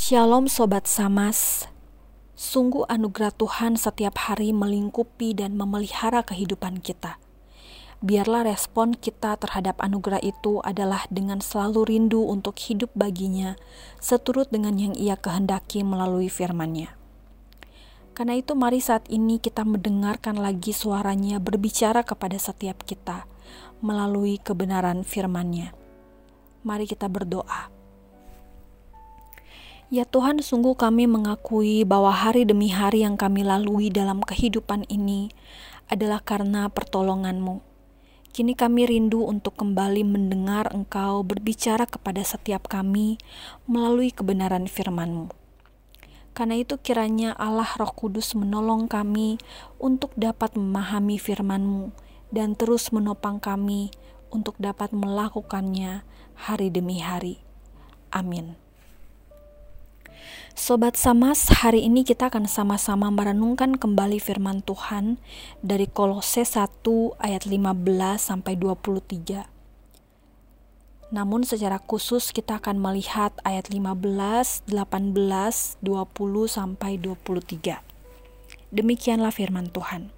[0.00, 1.68] Shalom Sobat Samas
[2.32, 7.20] Sungguh anugerah Tuhan setiap hari melingkupi dan memelihara kehidupan kita.
[8.00, 13.60] Biarlah respon kita terhadap anugerah itu adalah dengan selalu rindu untuk hidup baginya,
[14.00, 16.96] seturut dengan yang ia kehendaki melalui firman-Nya.
[18.16, 23.28] Karena itu mari saat ini kita mendengarkan lagi suaranya berbicara kepada setiap kita
[23.84, 25.76] melalui kebenaran firman-Nya.
[26.64, 27.79] Mari kita berdoa.
[29.90, 35.34] Ya Tuhan, sungguh kami mengakui bahwa hari demi hari yang kami lalui dalam kehidupan ini
[35.90, 37.58] adalah karena pertolongan-Mu.
[38.30, 43.18] Kini kami rindu untuk kembali mendengar Engkau berbicara kepada setiap kami
[43.66, 45.34] melalui kebenaran firman-Mu.
[46.38, 49.42] Karena itu kiranya Allah Roh Kudus menolong kami
[49.82, 51.90] untuk dapat memahami firman-Mu
[52.30, 53.90] dan terus menopang kami
[54.30, 56.06] untuk dapat melakukannya
[56.46, 57.42] hari demi hari.
[58.14, 58.69] Amin.
[60.58, 65.22] Sobat Samas, hari ini kita akan sama-sama merenungkan kembali firman Tuhan
[65.62, 66.82] dari Kolose 1
[67.22, 69.46] ayat 15 sampai 23.
[71.14, 75.86] Namun secara khusus kita akan melihat ayat 15, 18, 20
[76.50, 77.78] sampai 23.
[78.74, 80.10] Demikianlah firman Tuhan.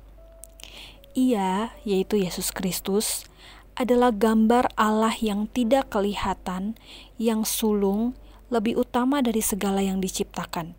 [1.13, 3.29] Ia, yaitu Yesus Kristus,
[3.77, 6.77] adalah gambar Allah yang tidak kelihatan,
[7.21, 8.17] yang sulung,
[8.53, 10.77] lebih utama dari segala yang diciptakan.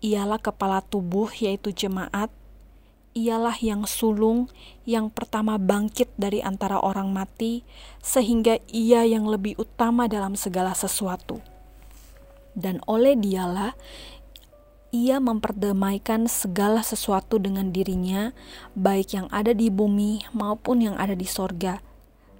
[0.00, 2.32] Ialah kepala tubuh, yaitu jemaat.
[3.12, 4.48] Ialah yang sulung,
[4.88, 7.60] yang pertama bangkit dari antara orang mati,
[8.00, 11.44] sehingga ia yang lebih utama dalam segala sesuatu.
[12.56, 13.76] Dan oleh dialah
[14.92, 18.36] ia memperdamaikan segala sesuatu dengan dirinya,
[18.76, 21.80] baik yang ada di bumi maupun yang ada di sorga,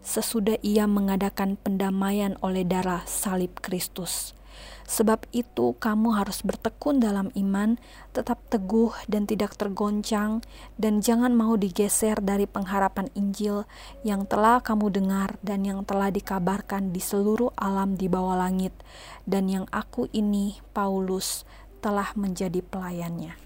[0.05, 4.37] sesudah ia mengadakan pendamaian oleh darah salib Kristus.
[4.83, 7.81] Sebab itu, kamu harus bertekun dalam iman,
[8.13, 10.45] tetap teguh dan tidak tergoncang,
[10.77, 13.65] dan jangan mau digeser dari pengharapan Injil
[14.05, 18.77] yang telah kamu dengar dan yang telah dikabarkan di seluruh alam di bawah langit,
[19.25, 21.49] dan yang aku ini, Paulus,
[21.81, 23.39] telah menjadi pelayannya.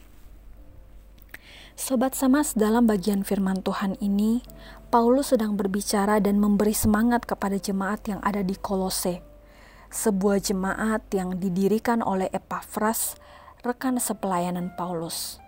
[1.77, 4.41] Sobat Samas, dalam bagian firman Tuhan ini,
[4.89, 9.36] Paulus sedang berbicara dan memberi semangat kepada jemaat yang ada di Kolose
[9.97, 13.17] sebuah jemaat yang didirikan oleh Epafras,
[13.65, 15.41] rekan sepelayanan Paulus.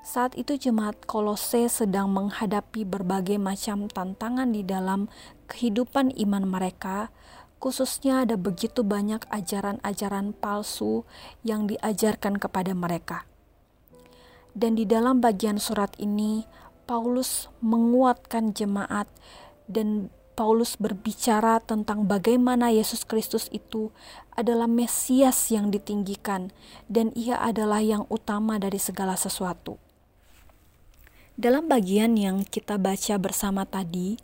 [0.00, 5.12] Saat itu jemaat Kolose sedang menghadapi berbagai macam tantangan di dalam
[5.52, 7.12] kehidupan iman mereka,
[7.60, 11.04] khususnya ada begitu banyak ajaran-ajaran palsu
[11.44, 13.28] yang diajarkan kepada mereka.
[14.56, 16.48] Dan di dalam bagian surat ini,
[16.88, 19.12] Paulus menguatkan jemaat
[19.68, 20.08] dan
[20.38, 23.90] Paulus berbicara tentang bagaimana Yesus Kristus itu
[24.38, 26.54] adalah Mesias yang ditinggikan,
[26.86, 29.82] dan Ia adalah yang utama dari segala sesuatu.
[31.34, 34.14] Dalam bagian yang kita baca bersama tadi,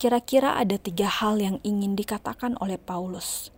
[0.00, 3.52] kira-kira ada tiga hal yang ingin dikatakan oleh Paulus.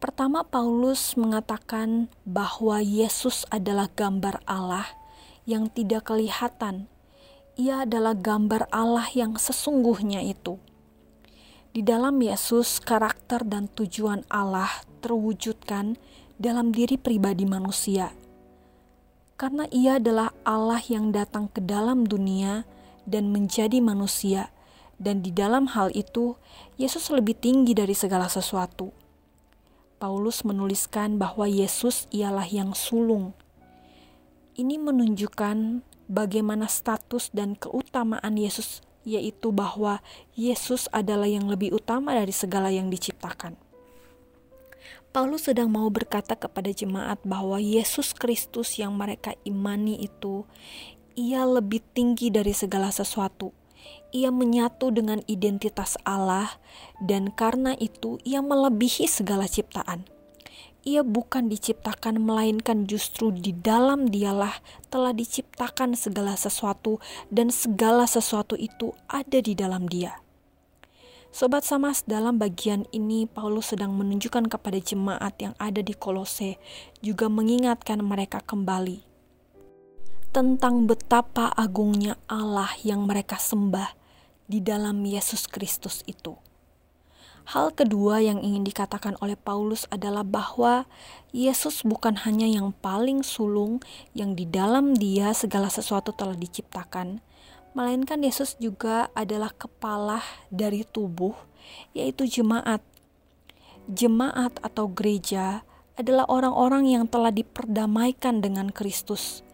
[0.00, 4.88] Pertama, Paulus mengatakan bahwa Yesus adalah gambar Allah
[5.44, 6.88] yang tidak kelihatan.
[7.60, 10.56] Ia adalah gambar Allah yang sesungguhnya itu
[11.76, 16.00] di dalam Yesus, karakter dan tujuan Allah terwujudkan
[16.40, 18.16] dalam diri pribadi manusia.
[19.36, 22.64] Karena ia adalah Allah yang datang ke dalam dunia
[23.04, 24.48] dan menjadi manusia,
[24.96, 26.40] dan di dalam hal itu,
[26.80, 28.96] Yesus lebih tinggi dari segala sesuatu.
[30.00, 33.36] Paulus menuliskan bahwa Yesus ialah yang sulung.
[34.56, 40.02] Ini menunjukkan bagaimana status dan keutamaan Yesus yaitu bahwa
[40.34, 43.54] Yesus adalah yang lebih utama dari segala yang diciptakan.
[45.14, 50.44] Paulus sedang mau berkata kepada jemaat bahwa Yesus Kristus yang mereka imani itu,
[51.16, 53.54] ia lebih tinggi dari segala sesuatu.
[54.12, 56.58] Ia menyatu dengan identitas Allah,
[57.00, 60.15] dan karena itu ia melebihi segala ciptaan
[60.86, 68.54] ia bukan diciptakan, melainkan justru di dalam dialah telah diciptakan segala sesuatu, dan segala sesuatu
[68.54, 70.22] itu ada di dalam dia.
[71.34, 76.56] Sobat Samas, dalam bagian ini Paulus sedang menunjukkan kepada jemaat yang ada di Kolose,
[77.02, 79.04] juga mengingatkan mereka kembali
[80.36, 83.96] tentang betapa agungnya Allah yang mereka sembah
[84.44, 86.36] di dalam Yesus Kristus itu.
[87.46, 90.82] Hal kedua yang ingin dikatakan oleh Paulus adalah bahwa
[91.30, 93.78] Yesus bukan hanya yang paling sulung,
[94.18, 97.22] yang di dalam Dia segala sesuatu telah diciptakan,
[97.70, 101.38] melainkan Yesus juga adalah kepala dari tubuh,
[101.94, 102.82] yaitu jemaat.
[103.86, 105.62] Jemaat atau gereja
[105.94, 109.46] adalah orang-orang yang telah diperdamaikan dengan Kristus.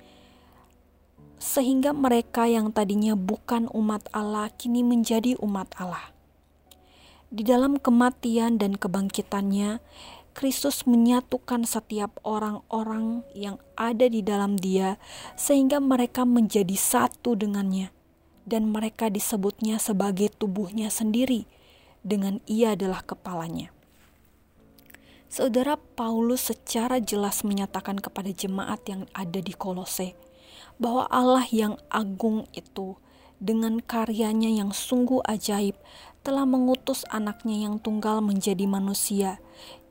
[1.36, 6.11] Sehingga mereka yang tadinya bukan umat Allah kini menjadi umat Allah.
[7.32, 9.80] Di dalam kematian dan kebangkitannya,
[10.36, 15.00] Kristus menyatukan setiap orang-orang yang ada di dalam Dia,
[15.32, 17.88] sehingga mereka menjadi satu dengannya,
[18.44, 21.48] dan mereka disebutnya sebagai tubuhnya sendiri,
[22.04, 23.72] dengan Ia adalah kepalanya.
[25.32, 30.12] Saudara Paulus secara jelas menyatakan kepada jemaat yang ada di Kolose
[30.76, 33.00] bahwa Allah yang agung itu
[33.42, 35.74] dengan karyanya yang sungguh ajaib
[36.22, 39.42] telah mengutus anaknya yang tunggal menjadi manusia.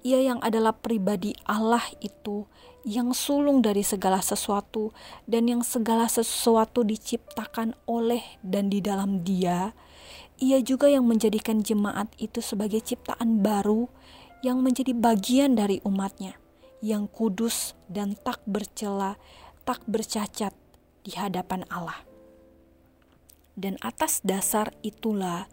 [0.02, 2.48] Ia yang adalah pribadi Allah itu,
[2.88, 4.96] yang sulung dari segala sesuatu,
[5.30, 9.76] dan yang segala sesuatu diciptakan oleh dan di dalam Dia.
[10.42, 13.86] Ia juga yang menjadikan jemaat itu sebagai ciptaan baru
[14.42, 16.34] yang menjadi bagian dari umatnya,
[16.82, 19.22] yang kudus dan tak bercela,
[19.62, 20.56] tak bercacat
[21.06, 22.11] di hadapan Allah.
[23.62, 25.46] Dan atas dasar itulah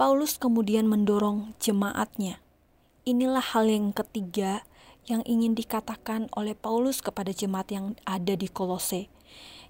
[0.00, 2.40] Paulus kemudian mendorong jemaatnya.
[3.04, 4.64] Inilah hal yang ketiga
[5.04, 9.12] yang ingin dikatakan oleh Paulus kepada jemaat yang ada di Kolose,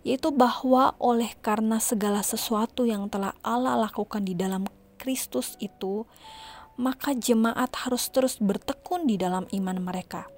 [0.06, 6.06] yaitu bahwa oleh karena segala sesuatu yang telah Allah lakukan di dalam Kristus itu,
[6.78, 10.30] maka jemaat harus terus bertekun di dalam iman mereka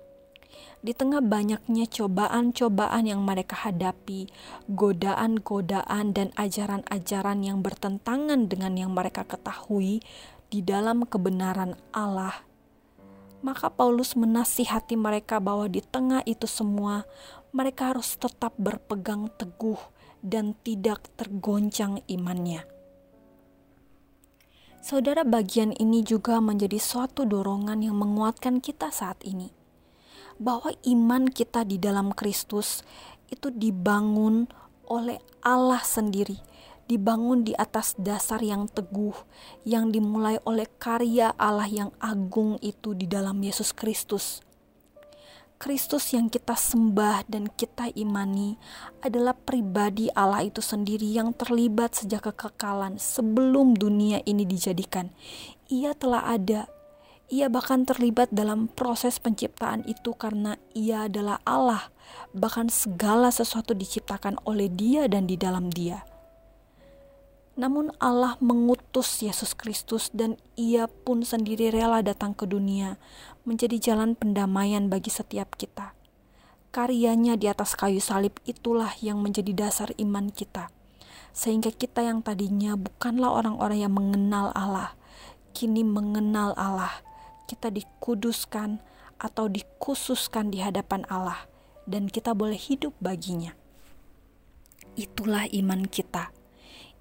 [0.78, 4.30] di tengah banyaknya cobaan-cobaan yang mereka hadapi,
[4.70, 9.98] godaan-godaan dan ajaran-ajaran yang bertentangan dengan yang mereka ketahui
[10.48, 12.46] di dalam kebenaran Allah,
[13.42, 17.04] maka Paulus menasihati mereka bahwa di tengah itu semua
[17.50, 19.78] mereka harus tetap berpegang teguh
[20.22, 22.62] dan tidak tergoncang imannya.
[24.78, 29.57] Saudara, bagian ini juga menjadi suatu dorongan yang menguatkan kita saat ini
[30.38, 32.86] bahwa iman kita di dalam Kristus
[33.28, 34.48] itu dibangun
[34.88, 36.40] oleh Allah sendiri,
[36.88, 39.14] dibangun di atas dasar yang teguh,
[39.68, 44.40] yang dimulai oleh karya Allah yang agung itu di dalam Yesus Kristus.
[45.58, 48.54] Kristus yang kita sembah dan kita imani
[49.02, 55.10] adalah pribadi Allah itu sendiri yang terlibat sejak kekekalan sebelum dunia ini dijadikan.
[55.66, 56.70] Ia telah ada
[57.28, 61.92] ia bahkan terlibat dalam proses penciptaan itu karena ia adalah Allah.
[62.32, 66.00] Bahkan segala sesuatu diciptakan oleh Dia dan di dalam Dia.
[67.60, 72.96] Namun Allah mengutus Yesus Kristus dan ia pun sendiri rela datang ke dunia
[73.44, 75.92] menjadi jalan pendamaian bagi setiap kita.
[76.72, 80.72] Karyanya di atas kayu salib itulah yang menjadi dasar iman kita.
[81.36, 84.96] Sehingga kita yang tadinya bukanlah orang-orang yang mengenal Allah,
[85.52, 87.07] kini mengenal Allah
[87.48, 88.84] kita dikuduskan
[89.16, 91.48] atau dikhususkan di hadapan Allah
[91.88, 93.56] dan kita boleh hidup baginya.
[94.94, 96.28] Itulah iman kita.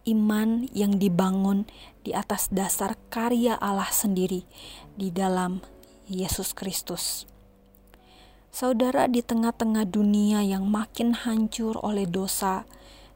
[0.08, 1.68] Iman yang dibangun
[2.00, 4.48] di atas dasar karya Allah sendiri
[4.96, 5.60] di dalam
[6.08, 7.28] Yesus Kristus.
[8.48, 12.64] Saudara, di tengah-tengah dunia yang makin hancur oleh dosa,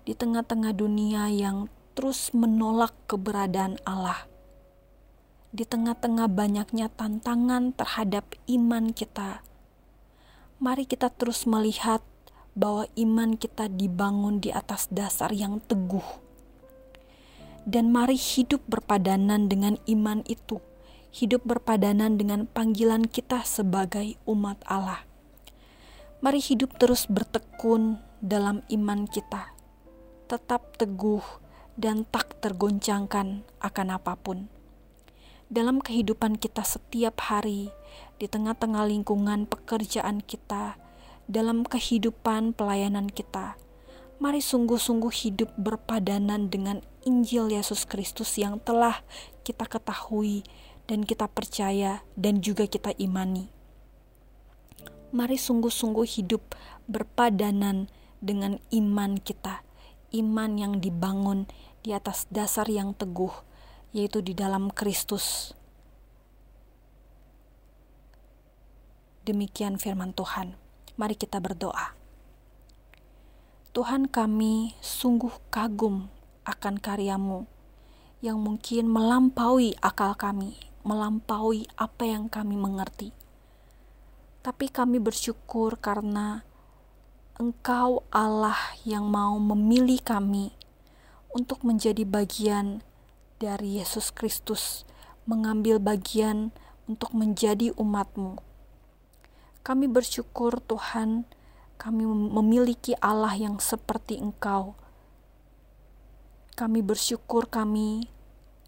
[0.04, 4.28] di tengah-tengah dunia yang terus menolak keberadaan Allah,
[5.52, 9.44] di tengah-tengah banyaknya tantangan terhadap iman kita,
[10.64, 12.00] mari kita terus melihat
[12.56, 16.24] bahwa iman kita dibangun di atas dasar yang teguh.
[17.68, 20.64] Dan mari hidup berpadanan dengan iman itu,
[21.12, 25.04] hidup berpadanan dengan panggilan kita sebagai umat Allah.
[26.24, 29.52] Mari hidup terus bertekun dalam iman kita,
[30.32, 31.44] tetap teguh
[31.76, 34.61] dan tak tergoncangkan akan apa pun
[35.52, 37.76] dalam kehidupan kita setiap hari,
[38.16, 40.80] di tengah-tengah lingkungan pekerjaan kita,
[41.28, 43.60] dalam kehidupan pelayanan kita.
[44.24, 49.04] Mari sungguh-sungguh hidup berpadanan dengan Injil Yesus Kristus yang telah
[49.44, 50.48] kita ketahui
[50.88, 53.52] dan kita percaya dan juga kita imani.
[55.12, 56.56] Mari sungguh-sungguh hidup
[56.88, 57.92] berpadanan
[58.24, 59.68] dengan iman kita,
[60.16, 61.44] iman yang dibangun
[61.84, 63.34] di atas dasar yang teguh,
[63.92, 65.56] yaitu di dalam Kristus.
[69.28, 70.56] Demikian firman Tuhan.
[70.96, 71.94] Mari kita berdoa.
[73.72, 76.12] Tuhan kami sungguh kagum
[76.44, 77.48] akan karyamu
[78.20, 83.16] yang mungkin melampaui akal kami, melampaui apa yang kami mengerti.
[84.42, 86.44] Tapi kami bersyukur karena
[87.40, 90.54] Engkau Allah yang mau memilih kami
[91.34, 92.86] untuk menjadi bagian
[93.42, 94.86] dari Yesus Kristus
[95.26, 96.54] mengambil bagian
[96.86, 98.38] untuk menjadi umatmu.
[99.66, 101.26] Kami bersyukur Tuhan,
[101.82, 104.78] kami memiliki Allah yang seperti Engkau.
[106.54, 108.06] Kami bersyukur kami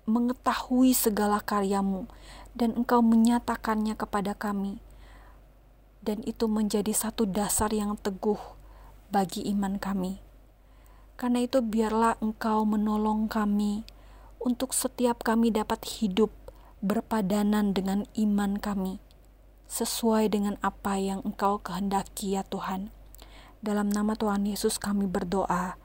[0.09, 2.09] mengetahui segala karyamu
[2.57, 4.81] dan Engkau menyatakannya kepada kami.
[6.01, 8.41] Dan itu menjadi satu dasar yang teguh
[9.13, 10.19] bagi iman kami.
[11.15, 13.85] Karena itu biarlah Engkau menolong kami
[14.43, 16.29] untuk setiap kami dapat hidup
[16.83, 18.99] berpadanan dengan iman kami
[19.71, 22.91] sesuai dengan apa yang Engkau kehendaki ya Tuhan.
[23.63, 25.79] Dalam nama Tuhan Yesus kami berdoa.